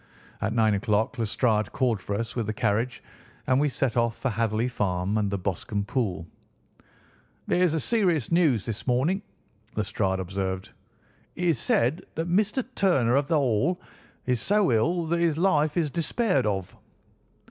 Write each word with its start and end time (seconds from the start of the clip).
At 0.41 0.51
nine 0.53 0.73
o'clock 0.73 1.19
Lestrade 1.19 1.71
called 1.73 2.01
for 2.01 2.15
us 2.15 2.35
with 2.35 2.47
the 2.47 2.53
carriage, 2.55 3.03
and 3.45 3.59
we 3.59 3.69
set 3.69 3.95
off 3.95 4.17
for 4.17 4.29
Hatherley 4.29 4.67
Farm 4.67 5.15
and 5.19 5.29
the 5.29 5.37
Boscombe 5.37 5.85
Pool. 5.85 6.25
"There 7.45 7.61
is 7.61 7.83
serious 7.83 8.31
news 8.31 8.65
this 8.65 8.87
morning," 8.87 9.21
Lestrade 9.75 10.19
observed. 10.19 10.71
"It 11.35 11.49
is 11.49 11.59
said 11.59 12.01
that 12.15 12.27
Mr. 12.27 12.65
Turner, 12.73 13.15
of 13.15 13.27
the 13.27 13.37
Hall, 13.37 13.79
is 14.25 14.41
so 14.41 14.71
ill 14.71 15.05
that 15.05 15.19
his 15.19 15.37
life 15.37 15.77
is 15.77 15.91
despaired 15.91 16.47
of." 16.47 16.75